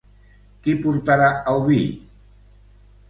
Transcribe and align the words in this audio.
Qui 0.63 0.73
portarà 0.87 1.27
el 1.53 1.61
vi? 1.69 1.79